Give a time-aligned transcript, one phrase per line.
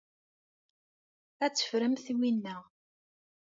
[1.45, 2.57] Ad teffremt winna.